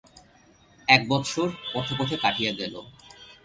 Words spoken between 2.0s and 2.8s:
কাটিয়া গেল।